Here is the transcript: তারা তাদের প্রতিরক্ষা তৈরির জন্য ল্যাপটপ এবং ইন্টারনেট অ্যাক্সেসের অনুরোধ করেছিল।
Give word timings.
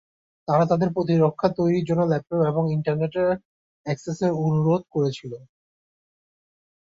তারা 0.47 0.63
তাদের 0.71 0.89
প্রতিরক্ষা 0.95 1.47
তৈরির 1.57 1.87
জন্য 1.89 2.01
ল্যাপটপ 2.07 2.41
এবং 2.51 2.63
ইন্টারনেট 2.75 3.13
অ্যাক্সেসের 3.85 4.31
অনুরোধ 4.45 4.81
করেছিল। 4.93 5.31